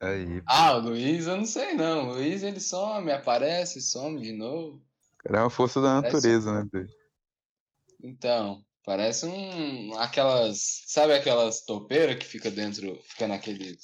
[0.00, 2.08] Aí, Ah, o Luiz, eu não sei não.
[2.10, 4.82] O Luiz, ele some, aparece, some de novo.
[5.18, 6.90] cara, é uma força da Parece- natureza, né, doido?
[8.02, 9.94] Então, parece um.
[9.98, 10.82] Aquelas.
[10.86, 12.98] Sabe aquelas topeiras que fica dentro.
[13.04, 13.76] Fica naquele.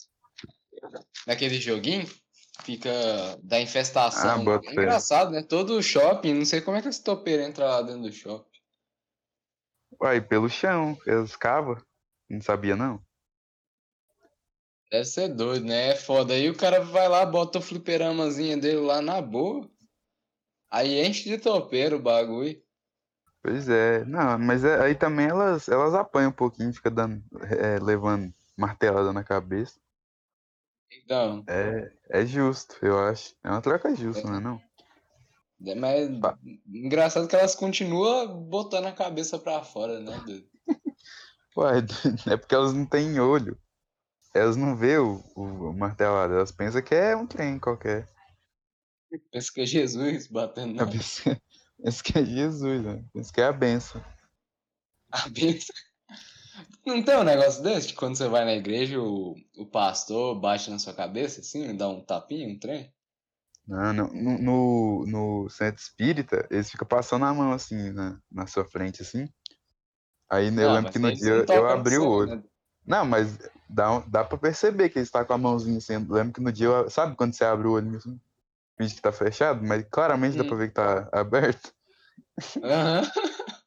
[1.26, 2.06] Naquele joguinho?
[2.62, 2.90] Fica
[3.42, 4.44] da infestação.
[4.46, 5.42] Ah, é engraçado, né?
[5.42, 8.50] Todo shopping, não sei como é que essa topeira entra lá dentro do shopping.
[10.02, 11.76] Uai, pelo chão, eles cavam.
[12.28, 13.02] Não sabia, não?
[14.90, 15.90] Deve ser doido, né?
[15.90, 16.34] É foda.
[16.34, 19.70] Aí o cara vai lá, bota o fliperamazinha dele lá na boa.
[20.70, 22.60] Aí enche de topeira o bagulho.
[23.42, 24.04] Pois é.
[24.04, 27.22] Não, mas é- aí também elas, elas apanham um pouquinho, fica dando,
[27.58, 29.78] é, levando martelada na cabeça.
[30.92, 33.34] Então, É, é justo, eu acho.
[33.44, 34.60] É uma troca justa, não é não?
[35.66, 36.38] é mais Pá.
[36.66, 40.48] engraçado que elas continuam botando a cabeça pra fora, né, doido?
[41.56, 41.78] Uai,
[42.32, 43.58] é porque elas não têm olho.
[44.34, 48.08] Elas não vê o, o martelado, elas pensam que é um trem qualquer.
[49.32, 51.36] Pensa que é Jesus batendo na Elas pensam
[51.82, 53.04] pensam que é Jesus, né?
[53.12, 54.02] Pensa que é a benção.
[55.10, 55.72] cabeça.
[56.86, 60.70] Não tem um negócio desse de quando você vai na igreja, o, o pastor bate
[60.70, 62.92] na sua cabeça assim, dá um tapinha, um trem?
[63.66, 68.64] Não, no, no, no centro espírita, eles ficam passando a mão assim na, na sua
[68.64, 69.28] frente, assim.
[70.28, 72.36] Aí eu Não, lembro mas que no dia eu, abri o olho.
[72.36, 72.42] né?
[72.86, 73.38] Não, mas
[73.72, 75.96] dá, dá pra perceber que ele está com a mãozinha assim.
[75.96, 78.20] Lembro que no dia, eu, sabe quando você abre o olho assim?
[78.76, 80.48] Finge que tá fechado, mas claramente dá Hum.
[80.48, 81.72] pra ver que tá aberto.
[82.62, 83.02] Aham.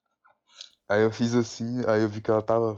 [0.90, 2.76] Aí eu fiz assim, aí eu vi que ela tava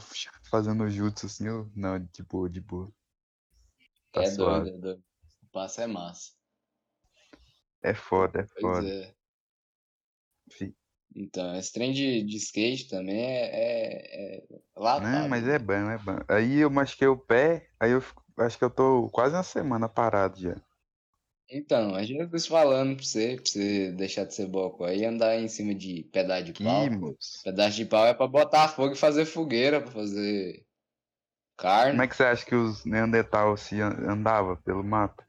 [0.50, 2.90] fazendo jutsu assim, eu, não, tipo, de boa.
[4.12, 4.70] Tá é suave.
[4.72, 5.04] doido, é doido.
[5.44, 6.32] O passo é massa.
[7.82, 8.88] É foda, é Pois foda.
[8.88, 9.16] é.
[11.16, 14.44] Então, esse trem de, de skate também é, é, é
[14.76, 15.10] latado.
[15.22, 16.18] Não, mas é bom, é bom.
[16.28, 19.88] Aí eu machuquei o pé, aí eu fico- acho que eu tô quase uma semana
[19.88, 20.56] parado já.
[21.50, 25.40] Então, a Jesus falando pra você, pra você deixar de ser boco aí e andar
[25.40, 26.90] em cima de pedaço de pau.
[26.90, 27.44] Moço.
[27.44, 30.66] Pedaço de pau é pra botar fogo e fazer fogueira, pra fazer
[31.56, 31.92] carne.
[31.92, 35.24] Como é que você acha que os Neandertal se an- andava pelo mato?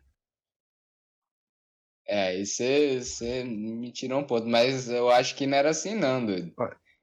[2.07, 6.25] É, aí você, me tirou um ponto, mas eu acho que não era assim não,
[6.25, 6.55] doido.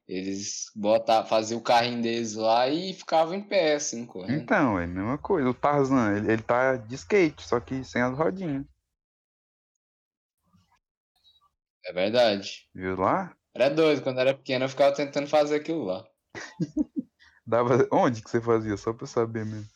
[0.08, 4.42] Eles botavam, faziam o carrinho deles lá e ficavam em pé, assim, correndo.
[4.42, 5.50] Então, é a mesma coisa.
[5.50, 8.66] O Tarzan, ele, ele tá de skate, só que sem as rodinhas.
[11.86, 12.70] É verdade.
[12.74, 13.36] Viu lá?
[13.54, 16.06] Era doido, quando era pequeno eu ficava tentando fazer aquilo lá.
[17.46, 17.88] Dava...
[17.92, 18.78] Onde que você fazia?
[18.78, 19.68] Só pra eu saber mesmo.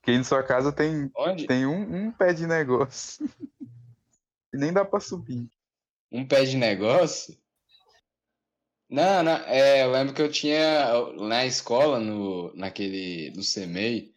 [0.00, 1.46] Porque aí na sua casa tem, Onde?
[1.46, 3.26] tem um, um pé de negócio.
[4.56, 5.48] nem dá pra subir.
[6.10, 7.36] Um pé de negócio?
[8.88, 14.14] Não, não, é, eu lembro que eu tinha na escola, no, naquele, no CMEI,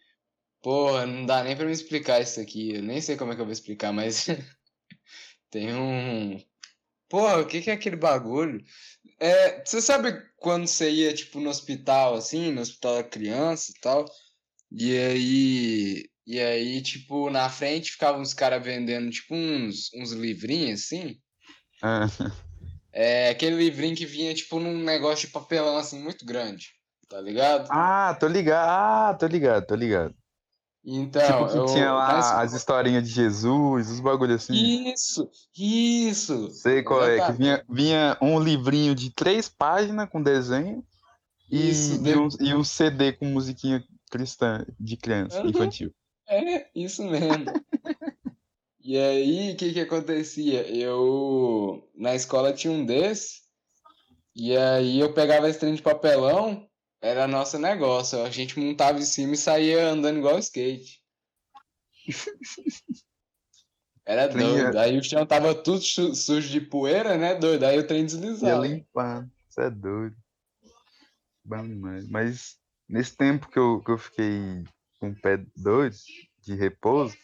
[0.62, 3.42] porra, não dá nem pra me explicar isso aqui, eu nem sei como é que
[3.42, 4.28] eu vou explicar, mas
[5.50, 6.38] tem um,
[7.10, 8.64] porra, o que que é aquele bagulho?
[9.20, 13.80] É, você sabe quando você ia, tipo, no hospital, assim, no hospital da criança e
[13.80, 14.06] tal,
[14.72, 20.84] e aí, e aí, tipo, na frente ficavam uns caras vendendo, tipo, uns, uns livrinhos,
[20.84, 21.18] assim,
[21.82, 22.06] Ah,
[22.92, 26.68] é aquele livrinho que vinha, tipo, num negócio de papelão, assim, muito grande.
[27.10, 27.70] Tá ligado?
[27.72, 28.68] Ah, tô ligado.
[28.70, 30.14] Ah, tô ligado, tô ligado.
[30.84, 31.66] Então, tipo que eu...
[31.74, 34.54] tinha lá escola- as historinhas de Jesus, os bagulho assim.
[34.54, 35.30] Isso!
[35.58, 36.50] Isso!
[36.52, 40.84] Sei qual é, que vinha, vinha um livrinho de três páginas com desenho
[41.52, 41.72] e,
[42.04, 45.50] e, um, e um CD com musiquinha cristã de criança, Uhum.
[45.52, 45.94] infantil.
[46.28, 47.46] É, isso mesmo.
[48.82, 50.68] E aí, o que que acontecia?
[50.68, 53.42] Eu, na escola tinha um desse,
[54.36, 56.68] e aí eu pegava esse trem de papelão,
[57.02, 61.02] era nosso negócio, a gente montava em cima e saía andando igual skate.
[64.06, 64.74] Era doido.
[64.76, 67.64] ia- Aí o chão tava tudo su- sujo de poeira, né, doido?
[67.66, 68.66] Aí o trem Ia deslizava.
[68.66, 69.30] limpando.
[69.50, 70.16] Isso é doido.
[71.44, 72.08] Bom demais.
[72.10, 72.58] Mas
[72.88, 74.64] nesse tempo que eu, que eu fiquei
[75.00, 75.96] com o pé doido,
[76.42, 77.16] de repouso,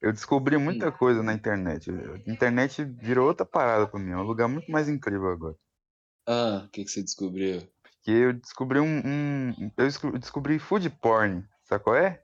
[0.00, 1.90] eu descobri muita coisa na internet.
[1.90, 4.12] A internet virou outra parada pra mim.
[4.12, 5.56] É um lugar muito mais incrível agora.
[6.26, 7.60] Ah, o que que você descobriu?
[7.82, 9.02] Porque eu descobri um.
[9.04, 11.44] um- eu desco- descobri food porn.
[11.64, 12.22] Sabe qual é?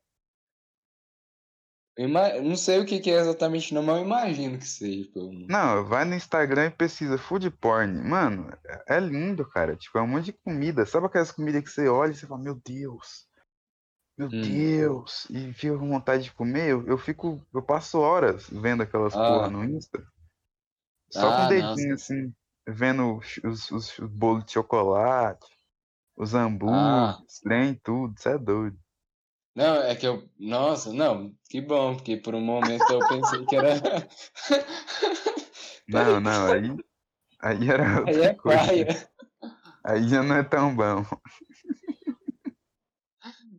[1.96, 5.08] Eu Não sei o que que é exatamente não, mas eu imagino que seja.
[5.48, 8.02] Não, vai no Instagram e pesquisa food porn.
[8.02, 8.50] Mano,
[8.88, 9.76] é é lindo, cara.
[9.76, 10.84] Tipo, é um monte de comida.
[10.84, 13.26] Sabe aquelas comidas que você olha e você fala, meu Deus.
[14.16, 14.40] Meu Hum.
[14.40, 15.26] Deus.
[15.30, 16.70] E fica com vontade de comer.
[16.70, 17.40] Eu, eu fico.
[17.52, 19.18] Eu passo horas vendo aquelas Ah.
[19.18, 20.06] porra no Insta.
[21.10, 22.34] Só Ah, com o não, dedinho assim,
[22.66, 25.46] vendo os, os, os- os bolos de chocolate,
[26.16, 26.42] os Ah.
[26.44, 28.14] hambúrgueres, trem, tudo.
[28.18, 28.78] Isso é doido.
[29.54, 30.28] Não, é que eu.
[30.38, 33.74] Nossa, não, que bom, porque por um momento eu pensei que era.
[35.88, 36.76] Não, não, aí.
[37.40, 38.58] Aí era Aí é coisa.
[38.66, 39.08] paia.
[39.84, 41.04] Aí já não é tão bom.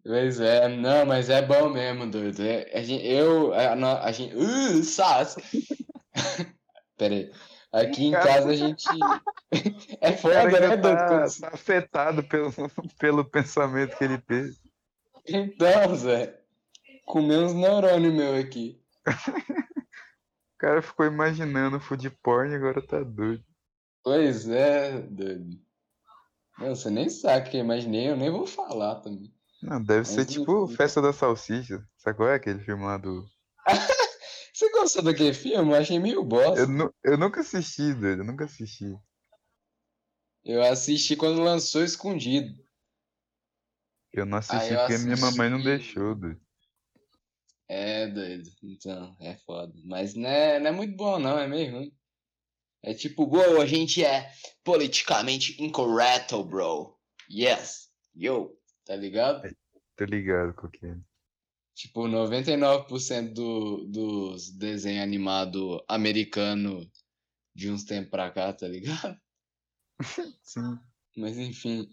[0.07, 2.41] Pois é, não, mas é bom mesmo, doido.
[2.41, 4.33] É, a gente, eu, a, no- a gente.
[4.37, 5.35] Uh, sas!
[6.97, 7.31] Pera aí.
[7.73, 8.85] Aqui em casa a gente.
[10.01, 10.81] É foda, né, doido?
[10.81, 12.51] tá, Quando- tá afetado pelo,
[12.99, 14.55] pelo pensamento que ele teve.
[15.27, 16.41] Então, Zé.
[17.05, 18.81] Comer uns neurônios meu aqui.
[19.07, 23.43] O cara ficou imaginando food porn e agora tá doido.
[24.03, 25.57] Pois é, doido.
[26.59, 29.33] Não, você nem sabe o que eu imaginei, eu nem vou falar também.
[29.61, 30.67] Não, deve ser tipo.
[30.67, 31.83] Festa da Salsicha.
[31.97, 33.25] Sabe qual é aquele filme lá do.
[34.53, 35.71] Você gostou daquele filme?
[35.71, 36.61] Eu achei meio bosta.
[36.61, 38.21] Eu, nu- eu nunca assisti, doido.
[38.21, 38.95] Eu nunca assisti.
[40.43, 42.55] Eu assisti quando lançou escondido.
[44.13, 45.77] Eu não assisti eu porque minha mamãe não assisti.
[45.77, 46.41] deixou, doido.
[47.67, 48.49] É, doido.
[48.63, 49.73] Então, é foda.
[49.83, 51.91] Mas não é, não é muito bom, não, é meio ruim.
[52.81, 54.31] É tipo, bro, a gente é
[54.63, 56.97] politicamente incorreto, bro.
[57.29, 57.89] Yes.
[58.15, 58.55] Yo.
[58.87, 59.41] Tá ligado?
[59.95, 60.95] Tô ligado com que é.
[61.75, 66.87] Tipo, 99% do, dos desenhos animados americanos
[67.53, 69.19] de uns tempos pra cá, tá ligado?
[70.41, 70.79] Sim.
[71.15, 71.87] Mas enfim.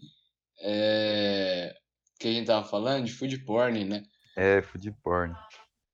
[0.61, 1.75] É...
[2.15, 3.05] O que a gente tava falando?
[3.05, 4.03] De food porn, né?
[4.37, 5.35] É, food porn.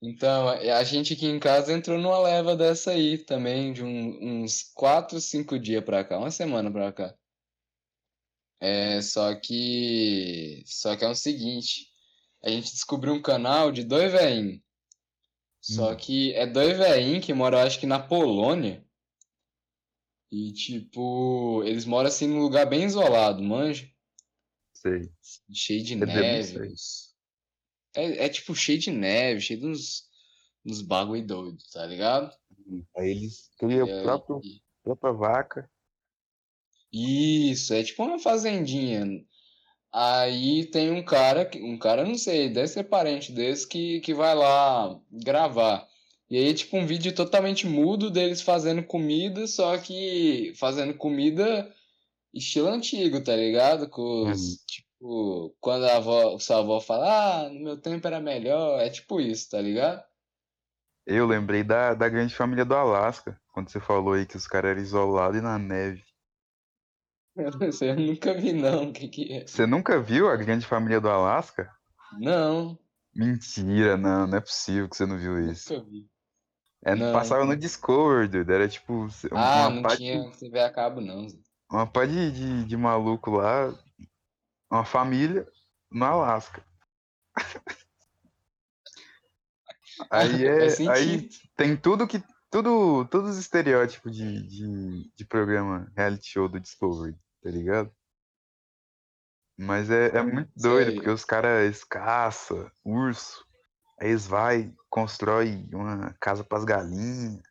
[0.04, 4.44] Então, a a gente aqui em casa entrou numa leva dessa aí também, de um-
[4.44, 7.14] uns 4, 5 dias pra cá, uma semana pra cá.
[8.62, 10.64] É, só que.
[10.68, 11.88] Só que é o seguinte:
[12.44, 14.62] a gente descobriu um canal de dois veinhos.
[15.60, 15.96] Só Hum.
[15.96, 18.86] que é dois veinhos que moram, acho que na Polônia.
[20.32, 23.90] E, tipo, eles moram assim num lugar bem isolado, manja?
[24.74, 25.12] Sei.
[25.52, 26.74] Cheio de É neve.
[27.94, 30.10] É, é tipo cheio de neve, cheio de uns,
[30.66, 32.34] uns bagulho doido, tá ligado?
[32.96, 34.20] Aí eles criam a
[34.84, 35.70] própria vaca.
[36.94, 39.06] Isso, é tipo uma fazendinha.
[39.94, 44.14] Aí tem um cara, que- um cara, não sei, deve ser parente desse, que, que
[44.14, 45.88] vai lá gravar.
[46.30, 51.74] E aí, tipo, um vídeo totalmente mudo deles fazendo comida, só que fazendo comida
[52.34, 53.90] estilo antigo, tá ligado?
[53.90, 54.58] Com os, Uhum.
[54.68, 59.22] tipo, quando a avó, sua avó fala, ah, no meu tempo era melhor, é tipo
[59.22, 60.04] isso, tá ligado?
[61.06, 64.72] Eu lembrei da, da grande família do Alasca, quando você falou aí que os caras
[64.72, 66.04] eram isolados e na neve.
[67.70, 69.48] Isso eu nunca vi, não, o que que é?
[69.48, 71.72] Você nunca viu a grande família do Alasca?
[72.20, 72.78] Não,
[73.14, 75.74] Mentira, não, não é possível que você não viu isso.
[75.74, 76.10] nunca vi.
[76.84, 77.14] É, Não.
[77.14, 81.28] passava no Discovery, dude, era tipo Ah, uma não tinha de, TV a cabo, não.
[81.70, 83.74] Uma pá de, de, de maluco lá,
[84.70, 85.48] uma família
[85.92, 86.64] no Alasca.
[90.10, 95.90] Aí é, Faz aí tem tudo que tudo, todos os estereótipos de, de, de programa
[95.96, 97.90] reality show do Discovery, tá ligado?
[99.58, 100.96] Mas é, é muito doido, Sei.
[100.96, 103.46] porque os caras eles caçam urso,
[104.00, 107.42] aí eles vai constrói uma casa pras galinhas,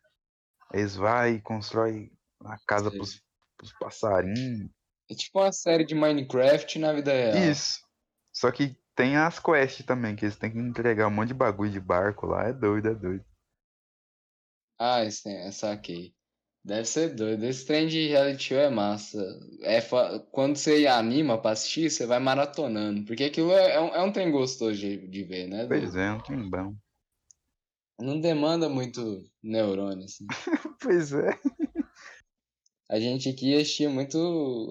[0.71, 2.99] aí eles vai e constrói uma casa Sei.
[2.99, 3.23] pros,
[3.57, 4.69] pros passarinhos.
[5.09, 7.49] É tipo uma série de Minecraft na vida real.
[7.49, 7.79] Isso.
[8.31, 11.71] Só que tem as quests também, que eles têm que entregar um monte de bagulho
[11.71, 13.25] de barco lá, é doido, é doido.
[14.83, 16.11] Ah, esse é, saquei.
[16.63, 17.43] Deve ser doido.
[17.45, 19.19] Esse trem de reality show é massa.
[19.61, 19.79] É
[20.31, 23.03] Quando você anima pra assistir, você vai maratonando.
[23.05, 25.65] Porque aquilo é, é um, é um trem gostoso de, de ver, né?
[25.67, 25.99] Pois doido?
[25.99, 26.75] é, não tem bom.
[27.99, 30.25] Não demanda muito neurônio, assim.
[30.81, 31.29] Pois é.
[32.89, 34.17] A gente aqui assistia muito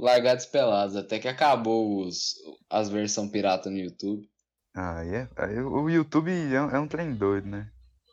[0.01, 2.35] Largados Pelados, até que acabou os,
[2.69, 4.29] as versões pirata no YouTube.
[4.75, 5.29] Ah, é?
[5.37, 7.71] Aí o YouTube é, um- é um trem doido, né?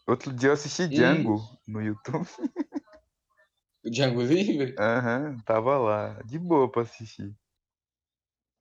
[0.07, 2.25] Outro dia eu assisti Django no YouTube.
[3.83, 4.75] O Django Livre?
[4.77, 6.21] Aham, tava lá.
[6.23, 7.33] De boa pra assistir.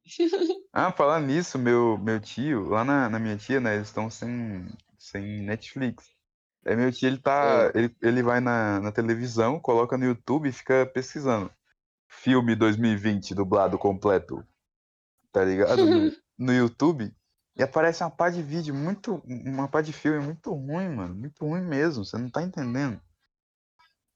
[0.73, 3.77] Ah, falar nisso, meu, meu tio, lá na, na minha tia, né?
[3.77, 4.67] Eles estão sem,
[4.99, 6.11] sem Netflix.
[6.67, 7.73] Aí meu tio, ele tá.
[7.75, 11.51] Ele, ele vai na, na televisão, coloca no YouTube e fica pesquisando.
[12.09, 14.47] Filme 2020, dublado completo.
[15.33, 15.87] Tá ligado?
[15.87, 17.16] No, no YouTube.
[17.57, 19.23] E aparece uma pá de vídeo muito.
[19.27, 21.15] Uma pá de filme muito ruim, mano.
[21.15, 22.05] Muito ruim mesmo.
[22.05, 23.01] Você não tá entendendo.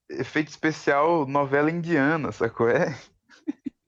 [0.09, 2.69] Efeito especial novela indiana, sacou?
[2.69, 2.95] É?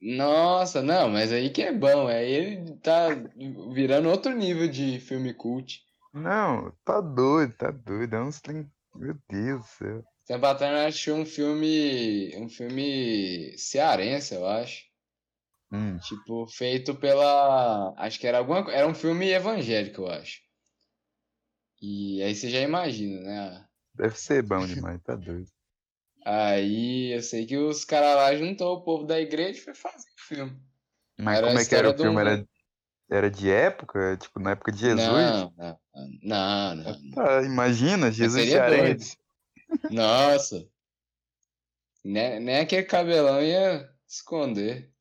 [0.02, 2.08] Nossa, não, mas aí que é bom.
[2.08, 3.10] Aí ele tá
[3.72, 5.82] virando outro nível de filme cult.
[6.14, 8.16] Não, tá doido, tá doido.
[8.16, 8.42] É uns.
[8.96, 10.04] Meu Deus do céu.
[10.26, 12.36] Tempo atrás eu assisti um filme.
[12.38, 14.93] Um filme cearense, eu acho.
[15.74, 17.94] Hum, Tipo, feito pela.
[17.98, 20.42] Acho que era alguma Era um filme evangélico, eu acho.
[21.82, 23.66] E aí você já imagina, né?
[23.96, 25.50] Deve ser bom demais, tá doido.
[26.26, 30.08] Aí eu sei que os caras lá juntou o povo da igreja e foi fazer
[30.18, 30.62] o filme.
[31.20, 32.20] Mas Era como é que era o filme?
[32.22, 32.48] Era,
[33.10, 34.18] era de época?
[34.18, 35.06] Tipo, na época de Jesus?
[35.06, 35.80] Não, não,
[36.24, 37.12] não, não, não.
[37.12, 39.18] Tá, imagina, Jesus seria cearense.
[39.92, 40.66] Nossa.
[42.06, 44.93] Nem, nem aquele cabelão ia esconder.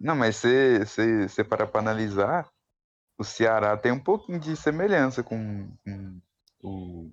[0.00, 2.48] Não, mas você, você, você parar pra analisar,
[3.18, 6.20] o Ceará tem um pouquinho de semelhança com, com
[6.62, 7.12] o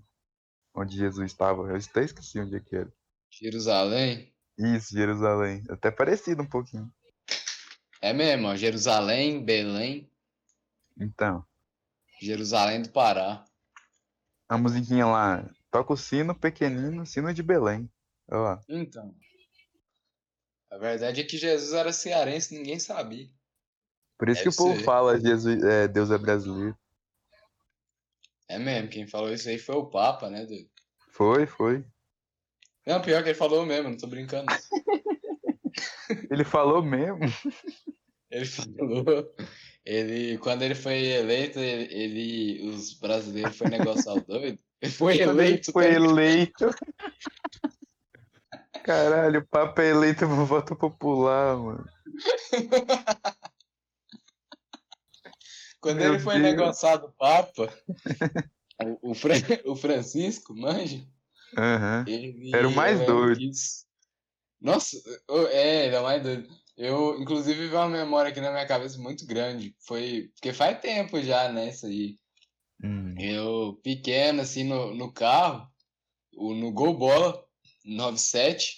[0.75, 1.63] onde Jesus estava.
[1.69, 2.91] Eu até esqueci onde é que era.
[3.31, 4.33] Jerusalém?
[4.57, 5.63] Isso, Jerusalém.
[5.69, 6.91] Até parecido um pouquinho.
[8.01, 8.55] É mesmo, ó.
[8.55, 10.09] Jerusalém, Belém,
[10.99, 11.45] Então,
[12.21, 13.43] Jerusalém do Pará.
[14.47, 17.89] a musiquinha lá, toca o sino pequenino, sino de Belém.
[18.29, 18.61] Olha lá.
[18.69, 19.15] Então.
[20.71, 23.27] A verdade é que Jesus era cearense, ninguém sabia.
[24.17, 24.85] Por isso Deve que o povo ser.
[24.85, 26.77] fala Jesus, é, Deus é brasileiro.
[28.47, 30.69] É mesmo, quem falou isso aí foi o Papa, né, doido?
[31.11, 31.85] Foi, foi.
[32.85, 34.47] Não, pior que ele falou mesmo, não tô brincando.
[36.31, 37.19] Ele falou mesmo.
[38.31, 39.35] Ele falou.
[39.85, 44.59] Ele, quando ele foi eleito, ele, ele- os brasileiros foi negociar o doido.
[44.81, 45.71] Ele foi Quando ele eleito.
[45.71, 46.65] foi tá eleito.
[48.83, 51.85] Caralho, o Papa é eleito por voto popular, mano.
[55.81, 56.43] Quando Meu ele foi Deus.
[56.43, 57.73] negociar do Papa,
[58.83, 59.33] o, o, Fra-
[59.65, 61.05] o Francisco, manja,
[61.57, 62.05] Aham.
[62.07, 62.51] ele.
[62.53, 63.39] Era o mais doido.
[64.61, 64.97] Nossa,
[65.51, 66.49] é, ele é o mais doido.
[66.75, 69.75] Eu, inclusive, vi uma memória aqui na minha cabeça muito grande.
[69.85, 70.29] Foi.
[70.33, 71.69] Porque faz tempo já, né?
[71.69, 72.17] Isso aí.
[72.83, 73.15] Hum.
[73.17, 75.69] Eu, pequeno, assim, no, no carro,
[76.33, 77.45] o, no Gol Bola
[77.85, 78.77] 97,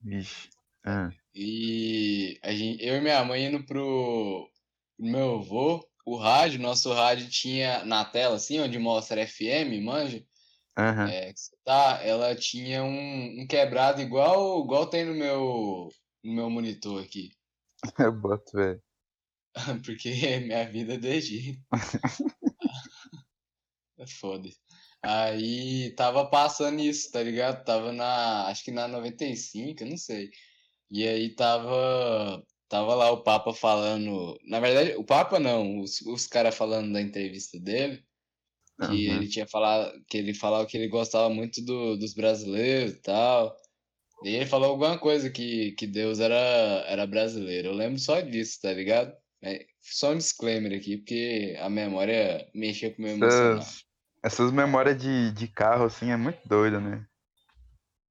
[0.00, 0.48] Vixe.
[0.84, 1.10] Ah.
[1.34, 4.48] e a gente, eu e minha mãe indo pro,
[4.96, 10.24] pro meu avô, o rádio, nosso rádio tinha na tela, assim, onde mostra FM, manja,
[10.78, 11.08] Aham.
[11.08, 15.88] é, tá, ela tinha um, um quebrado igual, igual tem no meu,
[16.24, 17.30] no meu monitor aqui,
[17.98, 18.82] Eu boto, velho.
[19.84, 21.60] porque minha vida é jeito.
[24.00, 24.48] É foda.
[25.02, 27.64] Aí tava passando isso, tá ligado?
[27.64, 30.30] Tava na, acho que na 95, eu não sei.
[30.90, 36.26] E aí tava, tava lá o Papa falando, na verdade, o Papa não, os, os
[36.26, 38.02] caras falando da entrevista dele,
[38.80, 39.16] que Aham.
[39.16, 43.56] ele tinha falado, que ele falava que ele gostava muito do, dos brasileiros e tal.
[44.24, 46.36] E ele falou alguma coisa que, que Deus era,
[46.88, 47.68] era brasileiro.
[47.68, 49.14] Eu lembro só disso, tá ligado?
[49.42, 53.64] É, só um disclaimer aqui, porque a memória mexeu com o meu emocional.
[54.22, 57.06] Essas, memórias de, de carro, assim, é muito doido, né?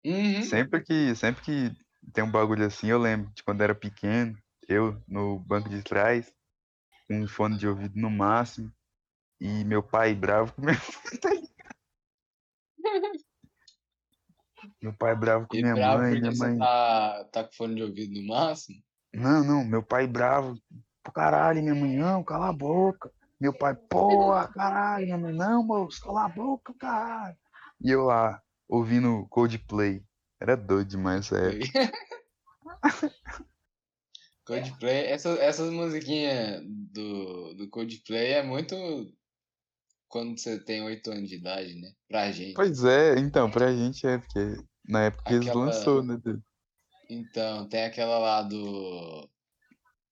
[0.06, 0.44] Uhum.
[0.44, 1.72] Sempre que, sempre que
[2.14, 4.38] tem um bagulho assim, eu lembro de quando era pequeno,
[4.68, 6.34] eu no banco de trás,
[7.08, 8.72] com um fone de ouvido no máximo,
[9.40, 10.78] e meu pai bravo com minha
[14.82, 16.58] Meu pai bravo com E minha bravo mãe, minha mãe.
[16.58, 18.82] tá, tá com fone de ouvido no máximo?
[19.14, 20.58] Não, não, meu pai bravo.
[21.04, 23.12] Pro caralho, minha mãe, não, cala a boca.
[23.40, 27.38] Meu pai, porra, caralho, não, moço, cala a boca, caralho.
[27.80, 30.04] E eu lá, ouvindo Coldplay.
[30.40, 31.92] Era doido demais essa época.
[34.46, 38.76] Coldplay, essa, essas musiquinhas do, do Coldplay é muito
[40.08, 41.92] quando você tem 8 anos de idade, né?
[42.08, 42.54] Pra gente.
[42.54, 44.56] Pois é, então, pra gente é, porque
[44.88, 46.18] na época eles Aquela- lançou, né?
[47.10, 49.30] Então, tem aquela lá do.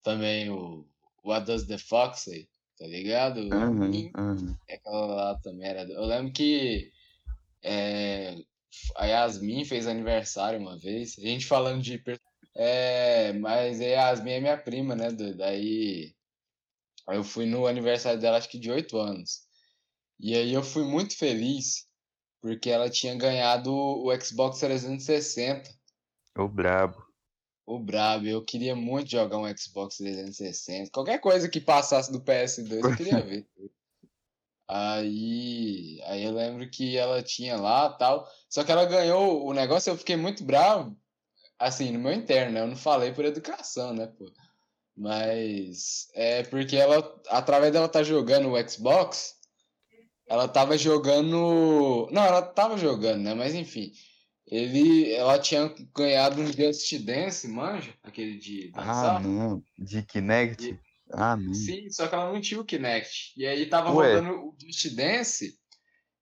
[0.03, 0.85] Também o
[1.23, 2.47] What Does the Fox Say?
[2.77, 3.39] Tá ligado?
[3.53, 4.57] Aham, E aham.
[4.69, 5.83] Aquela lá também era.
[5.83, 6.91] Eu lembro que
[7.63, 8.35] é,
[8.95, 11.17] a Yasmin fez aniversário uma vez.
[11.17, 12.01] A gente falando de.
[12.55, 15.11] É, mas a Yasmin é minha prima, né?
[15.11, 16.13] Daí
[17.07, 19.45] eu fui no aniversário dela, acho que de 8 anos.
[20.19, 21.87] E aí eu fui muito feliz
[22.41, 25.69] porque ela tinha ganhado o Xbox 360.
[26.37, 27.04] O brabo.
[27.65, 30.91] O brabo, eu queria muito jogar um Xbox 360.
[30.91, 33.47] Qualquer coisa que passasse do PS2 eu queria ver.
[34.67, 38.27] Aí, aí eu lembro que ela tinha lá tal.
[38.49, 40.97] Só que ela ganhou o negócio eu fiquei muito bravo.
[41.59, 42.61] Assim, no meu interno, né?
[42.61, 44.25] Eu não falei por educação, né, pô?
[44.97, 49.35] Mas é porque ela, através dela estar jogando o Xbox,
[50.27, 52.09] ela tava jogando.
[52.11, 53.33] Não, ela tava jogando, né?
[53.33, 53.91] Mas enfim.
[54.47, 57.93] Ele, ela tinha ganhado um Just Dance, manja?
[58.03, 59.21] Aquele de Ah, dançar.
[59.21, 59.63] não.
[59.77, 60.79] De Kinect?
[61.11, 61.53] Ah, não.
[61.53, 63.33] Sim, só que ela não tinha o Kinect.
[63.37, 63.91] E aí tava Ué.
[63.91, 65.57] rodando o Just Dance,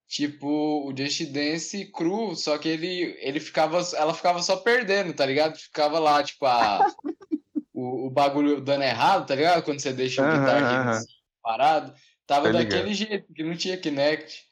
[0.08, 0.48] tipo,
[0.88, 5.58] o Just Dance cru, só que ele, ele ficava, ela ficava só perdendo, tá ligado?
[5.58, 6.86] Ficava lá, tipo, a,
[7.72, 9.64] o, o bagulho dando errado, tá ligado?
[9.64, 10.90] Quando você deixa o Aham, Guitar Hero aham.
[10.90, 11.12] assim,
[11.42, 11.94] parado.
[12.26, 14.44] Tava daquele jeito, porque não tinha Kinect.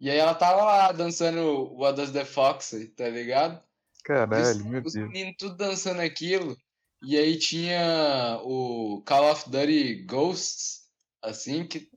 [0.00, 3.62] E aí ela tava lá dançando What Does the Fox, tá ligado?
[4.04, 5.08] Caralho, os, meu os Deus.
[5.08, 6.56] meninos tudo dançando aquilo.
[7.02, 10.80] E aí tinha o Call of Duty Ghosts,
[11.22, 11.88] assim, que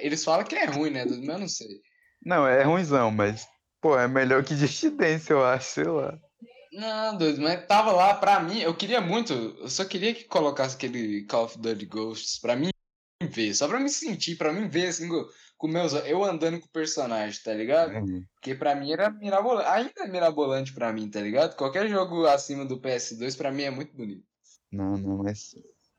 [0.00, 1.04] eles falam que é ruim, né?
[1.04, 1.80] Mas eu não sei.
[2.24, 3.46] Não, é ruimzão, mas,
[3.80, 6.18] pô, é melhor que Dissidência, eu acho, sei lá.
[6.72, 10.76] Não, doido, mas tava lá pra mim, eu queria muito, eu só queria que colocasse
[10.76, 12.70] aquele Call of Duty Ghosts pra mim
[13.22, 15.08] ver, só pra me sentir, pra mim ver, assim,
[15.62, 17.92] com, meus, eu andando com o personagem, tá ligado?
[17.94, 18.26] Entendi.
[18.34, 21.54] Porque pra mim era mirabolante, ainda é mirabolante pra mim, tá ligado?
[21.54, 24.24] Qualquer jogo acima do PS2 pra mim é muito bonito.
[24.72, 25.54] Não, não, mas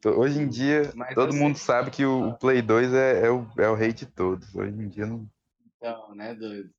[0.06, 3.32] hoje em dia Mas todo assim- mundo sabe que o, o Play 2 é, é,
[3.32, 4.54] o, é o rei de todos.
[4.54, 5.26] Hoje em dia não.
[5.78, 6.70] Então, né, doido?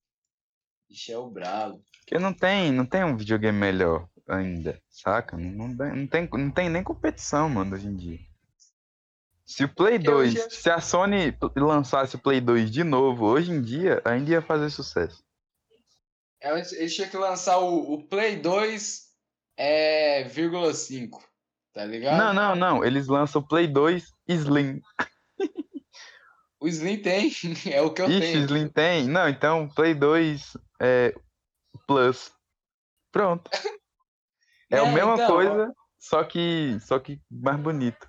[0.90, 1.82] Ixi, é o brabo.
[2.00, 5.38] Porque não tem, não tem um videogame melhor ainda, saca?
[5.38, 8.18] Não, não tem, não tem nem competição, mano, hoje em dia.
[9.46, 12.82] Se o Play Porque hoje 2, é- se a Sony lançasse o Play 2 de
[12.82, 15.22] novo, hoje em dia, ainda ia fazer sucesso.
[16.40, 19.02] Eles, eles tinham que lançar o, o Play 2
[19.56, 21.22] é, vírgula 5,
[21.72, 22.18] tá ligado?
[22.18, 22.84] Não, não, não.
[22.84, 24.80] Eles lançam o Play 2 Slim.
[26.60, 27.30] O Slim tem,
[27.70, 28.44] é o que eu Ixi, tenho.
[28.44, 29.06] Slim tem?
[29.06, 31.14] Não, então Play 2 é,
[31.86, 32.32] Plus.
[33.12, 33.50] Pronto.
[34.70, 38.08] É a Não, mesma então, coisa, só que, só que mais bonito.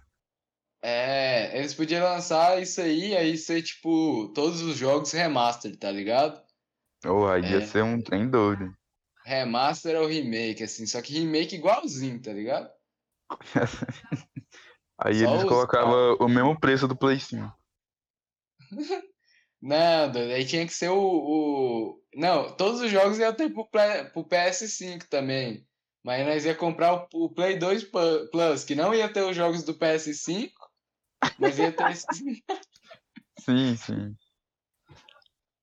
[0.87, 6.39] É, eles podiam lançar isso aí, aí ser tipo todos os jogos remaster, tá ligado?
[7.03, 7.61] Ou aí ia É.
[7.65, 8.71] ser um trem doido.
[9.25, 12.69] Remaster ou remake, assim, só que remake igualzinho, tá ligado?
[14.99, 17.51] Aí Só eles colocavam o mesmo preço do Play 5.
[19.61, 22.01] Não, doido, aí tinha que ser o, o...
[22.13, 25.67] Não, todos os jogos iam ter pro, pro PS5 também.
[26.03, 29.35] Mas nós ia comprar o, o Play 2 Pu- Plus, que não ia ter os
[29.35, 30.51] jogos do PS5,
[31.39, 32.07] mas ia ter esses...
[33.39, 34.15] Sim, sim.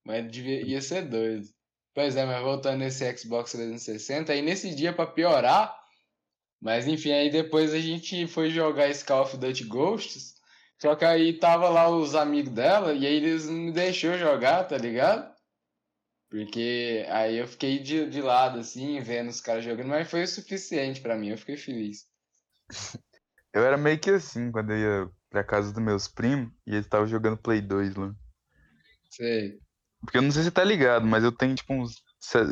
[0.04, 1.46] Mas devia, ia ser doido.
[1.94, 5.78] Pois é, mas voltando nesse Xbox 360, aí nesse dia pra piorar,
[6.60, 10.34] mas enfim, aí depois a gente foi jogar esse Call of Duty Ghosts,
[10.80, 14.64] só que aí tava lá os amigos dela, e aí eles não me deixou jogar,
[14.64, 15.30] tá ligado?
[16.30, 20.28] Porque aí eu fiquei de, de lado, assim, vendo os caras jogando, mas foi o
[20.28, 22.06] suficiente pra mim, eu fiquei feliz.
[23.52, 26.84] Eu era meio que assim, quando eu ia pra casa dos meus primos e eles
[26.84, 28.14] estavam jogando Play 2 lá.
[29.10, 29.58] Sei.
[30.02, 32.02] Porque eu não sei se tá ligado, mas eu tenho tipo uns,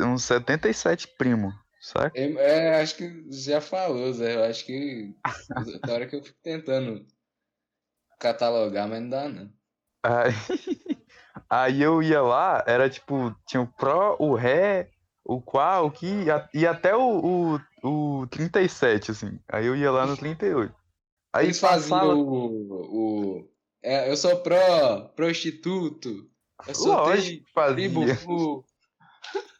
[0.06, 2.18] uns 77 primos, saca?
[2.18, 4.36] Eu- É, acho que já falou, Zé.
[4.36, 5.14] Eu acho que
[5.84, 7.06] da hora que eu fico tentando
[8.18, 9.52] catalogar, mas não dá, não.
[10.02, 10.32] Aí,
[11.50, 14.90] aí eu ia lá, era tipo, tinha o Pro, o Ré,
[15.24, 19.38] o Qual, o Que e até o, o, o 37, assim.
[19.48, 20.74] Aí eu ia lá no 38.
[21.32, 23.36] Aí Eles faziam passava- o.
[23.38, 23.50] o
[23.82, 26.28] é, eu sou pró, prostituto.
[26.66, 27.74] Eu sou Lógico que fazia.
[27.74, 28.00] tribo.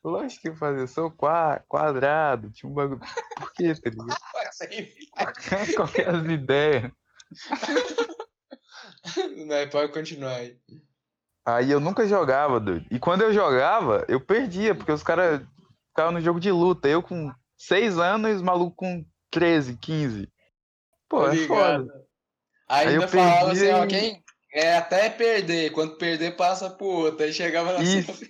[0.05, 0.83] Lógico que fazia.
[0.83, 3.01] Eu sou qua- quadrado, um bagulho.
[3.37, 4.17] Por quê, tá ligado?
[5.77, 6.91] Qualquer as ideias.
[9.47, 10.59] Não, pode continuar aí.
[11.47, 12.87] Aí eu nunca jogava, doido.
[12.91, 15.41] E quando eu jogava, eu perdia, porque os caras
[15.89, 16.89] ficavam no jogo de luta.
[16.89, 20.29] Eu com 6 anos e os malucos com 13, 15.
[21.11, 22.07] Pô, é foda.
[22.69, 24.25] Aí ainda falava perdi assim, ó, quem.
[24.53, 25.73] É até perder.
[25.73, 27.25] Quando perder, passa pro outro.
[27.25, 28.15] Aí chegava na Isso.
[28.15, 28.29] sua.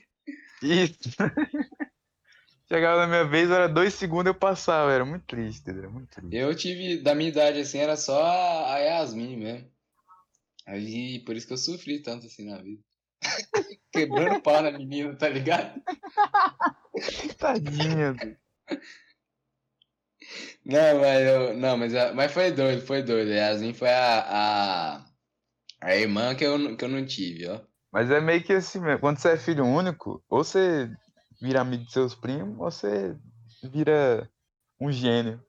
[0.63, 0.99] Isso.
[2.73, 4.93] Chegava na minha vez, era dois segundos eu passava.
[4.93, 5.69] Era muito triste?
[5.69, 6.37] Era muito triste.
[6.37, 9.69] Eu tive, da minha idade assim, era só a a Yasmin mesmo.
[10.67, 12.81] Aí, por isso que eu sofri tanto assim na vida.
[13.93, 15.83] Quebrando pau na menina, tá ligado?
[17.39, 18.15] Tadinha.
[20.65, 23.31] Não, mas, eu, não, mas, a- mas foi doido, foi doido.
[23.31, 25.05] A Yasmin foi a, a,
[25.81, 27.61] a irmã que eu, não- que eu não tive, ó.
[27.93, 29.01] Mas é meio que assim mesmo.
[29.01, 30.91] Quando você é filho único, ou você
[31.41, 33.17] vira amigo de seus primos, ou você
[33.63, 34.31] vira
[34.81, 35.43] um gênio.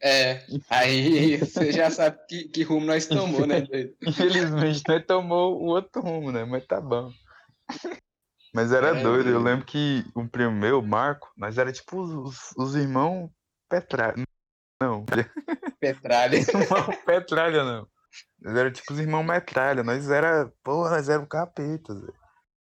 [0.00, 3.62] É, aí você já sabe que, que rumo nós tomou, né?
[4.02, 6.44] Infelizmente, nós tomou o outro rumo, né?
[6.44, 7.12] Mas tá bom.
[8.54, 9.28] Mas era É, doido.
[9.30, 13.30] Eu lembro que um primo meu, Marco, nós era tipo os, os irmãos
[13.72, 14.24] Petralha.
[14.82, 15.06] Não,
[15.80, 16.36] Petralha.
[16.44, 17.88] irmão Petralha não.
[18.38, 19.82] Nós era tipo os irmãos Metralha.
[19.82, 22.12] Nós era, pô, nós era o capeta, Zé.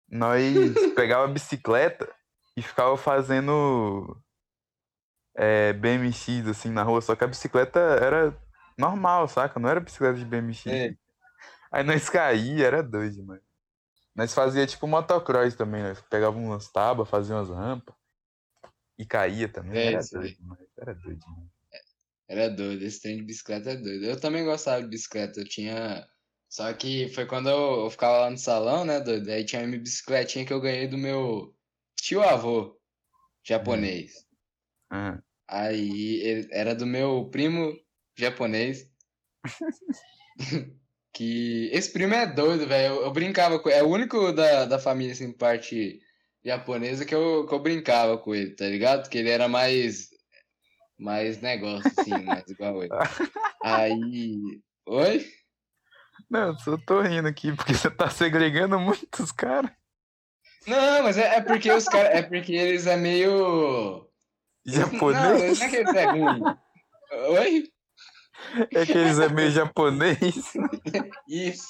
[0.08, 0.40] Nós
[0.94, 2.08] pegava a bicicleta
[2.56, 4.16] e ficava fazendo
[5.36, 8.36] é, BMX assim na rua, só que a bicicleta era
[8.78, 9.58] normal, saca?
[9.58, 10.66] Não era bicicleta de BMX.
[10.68, 10.94] É.
[11.72, 13.42] Aí nós caía, era doido demais.
[14.14, 17.96] Nós fazia tipo motocross também, nós pegava umas tábuas, fazia umas rampas
[18.98, 19.78] e caía também.
[19.78, 20.36] É, era doido
[20.76, 21.50] era doido demais.
[22.26, 24.04] Era doido, esse trem de bicicleta é doido.
[24.04, 26.06] Eu também gostava de bicicleta, eu tinha.
[26.48, 29.28] Só que foi quando eu, eu ficava lá no salão, né, doido?
[29.30, 31.54] Aí tinha uma bicicletinha que eu ganhei do meu
[31.96, 32.80] tio-avô
[33.44, 34.26] japonês.
[34.90, 37.76] Ah, Aí ele- era do meu primo
[38.16, 38.90] japonês.
[41.12, 42.94] que esse primo é doido, velho.
[42.94, 43.78] Eu, eu brincava com ele.
[43.78, 46.00] É o único da, da família, assim, parte
[46.44, 49.02] japonesa que eu, que eu brincava com ele, tá ligado?
[49.02, 50.12] Porque ele era mais.
[50.96, 52.92] Mais negócio, assim, mais igual ele.
[53.62, 54.60] Aí.
[54.86, 55.26] Oi?
[56.30, 59.70] Não, eu só tô rindo aqui porque você tá segregando muitos caras.
[60.66, 62.14] Não, mas é, é porque os caras.
[62.14, 64.08] É porque eles é meio.
[64.64, 65.58] Não, Japonês?
[65.58, 66.42] não é que eles é ruim.
[67.38, 67.68] Oi?
[68.72, 70.18] É que eles é meio japonês.
[71.28, 71.66] Isso.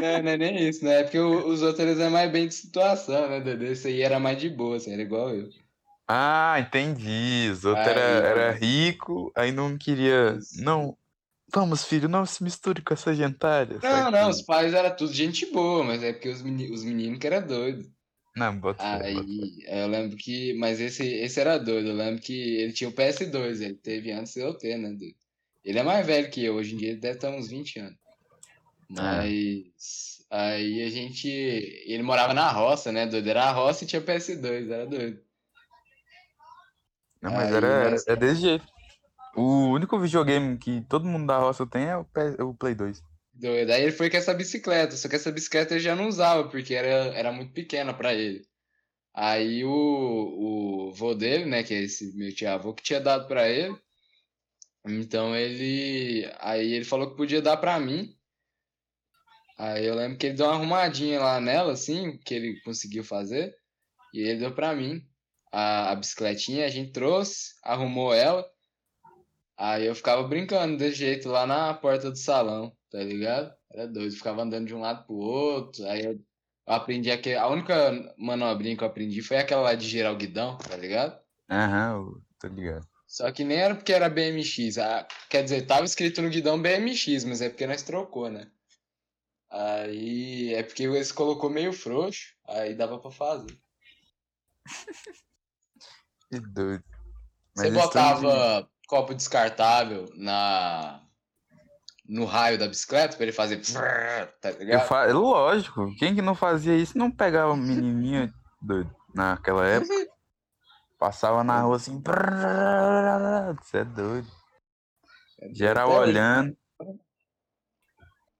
[0.00, 1.00] Não, não é nem isso, né?
[1.00, 3.66] É porque os outros é mais bem de situação, né, Dede?
[3.66, 5.48] Esse aí era mais de boa, assim, era igual eu.
[6.06, 7.50] Ah, entendi.
[7.52, 10.36] Os outros Aí, era, era rico, aí não queria.
[10.38, 10.62] Isso.
[10.62, 10.96] Não.
[11.52, 13.78] Vamos, filho, não se misture com essa gentalha.
[13.82, 17.18] Não, não, os pais eram tudo gente boa, mas é porque os, meni os meninos
[17.18, 17.90] que era doido.
[18.36, 19.26] Não, bota fé, bota.
[19.26, 20.52] Aí eu lembro que.
[20.54, 21.88] Mas esse, esse era doido.
[21.88, 24.94] Eu lembro que ele tinha o PS2, ele teve antes de eu ter, né?
[25.64, 27.98] Ele é mais velho que eu, hoje em dia ele deve estar uns 20 anos.
[28.96, 29.18] Ah.
[29.18, 31.28] Mas aí a gente.
[31.28, 33.28] Ele morava na roça, né, doido?
[33.28, 35.20] Era a roça e tinha PS2, era doido.
[37.20, 38.66] Não, mas Aí, era, mas- é desse jeito.
[39.36, 43.02] O único videogame que todo mundo da roça tem é o, P- o Play 2.
[43.34, 43.70] Doido.
[43.70, 46.74] Aí ele foi com essa bicicleta, só que essa bicicleta ele já não usava, porque
[46.74, 48.44] era, era muito pequena pra ele.
[49.14, 49.70] Aí o,
[50.88, 53.76] o vô dele, né, que é esse meu tio-avô, que tinha dado pra ele.
[54.86, 56.28] Então ele.
[56.40, 58.16] Aí ele falou que podia dar pra mim.
[59.58, 63.56] Aí eu lembro que ele deu uma arrumadinha lá nela, assim, que ele conseguiu fazer.
[64.14, 65.04] E ele deu pra mim
[65.52, 68.48] a, a bicicletinha, a gente trouxe, arrumou ela.
[69.56, 73.52] Aí eu ficava brincando desse jeito lá na porta do salão, tá ligado?
[73.72, 75.84] Era doido, ficava andando de um lado pro outro.
[75.88, 76.20] Aí eu,
[76.64, 77.36] aprendi aquele.
[77.36, 81.18] A única manobrinha que eu aprendi foi aquela lá de girar o guidão, tá ligado?
[81.50, 82.86] Aham, tô ligado.
[83.06, 84.78] Só que nem era porque era BMX.
[84.78, 88.48] ah, quer dizer, tava escrito no guidão BMX, mas é porque nós trocou, né?
[89.50, 93.58] Aí é porque eles colocou meio frouxo, aí dava pra fazer.
[96.30, 96.84] Que doido.
[97.54, 101.02] Você Mas esse tanto de- botava copo descartável na
[102.06, 103.56] no raio da bicicleta pra ele fazer
[104.40, 104.86] tá Eu ligado?
[104.88, 105.04] fa...
[105.06, 108.32] Lógico, quem que não fazia isso não pegava menininha
[108.62, 109.94] doido naquela época.
[110.98, 112.02] Passava na rua assim.
[113.62, 114.26] Você é doido.
[115.52, 116.10] Geral Até hoje.
[116.10, 116.56] olhando.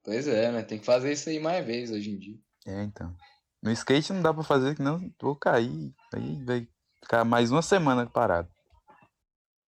[0.09, 0.63] Pois é, né?
[0.63, 2.39] Tem que fazer isso aí mais vezes hoje em dia.
[2.67, 3.15] É, então.
[3.63, 5.95] No skate não dá pra fazer, que não vou cair.
[6.15, 6.67] Aí vai
[7.03, 8.49] ficar mais uma semana parado.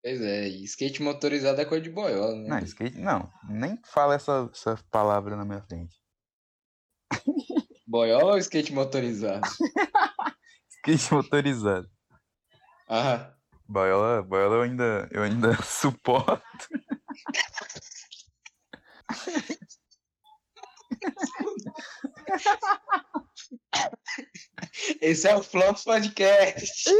[0.02, 2.48] Pois é, e skate motorizado é coisa de boiola, né?
[2.48, 3.30] Não, skate não.
[3.50, 5.94] Nem fala essa, essa palavra na minha frente.
[7.86, 9.46] Boiola ou skate motorizado?
[10.70, 11.86] Skate motorizado.
[12.88, 13.34] Ah,
[13.68, 16.40] Boiola, boiola eu ainda, eu ainda suporto.
[25.00, 26.90] esse é o Flops Podcast.